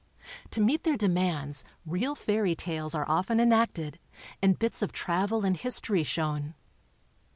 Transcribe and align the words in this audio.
To 0.49 0.61
meet 0.61 0.83
their 0.83 0.97
demands 0.97 1.63
real 1.85 2.15
fairy 2.15 2.55
tales 2.55 2.95
are 2.95 3.05
often 3.07 3.39
en 3.39 3.53
acted 3.53 3.99
and 4.41 4.57
bits 4.57 4.81
of 4.81 4.91
travel 4.91 5.45
and 5.45 5.55
history 5.55 6.01
shown. 6.01 6.55